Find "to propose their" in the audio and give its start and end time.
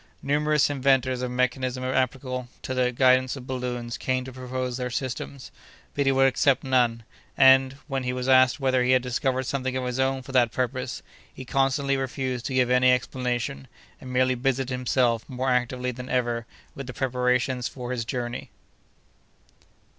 4.25-4.89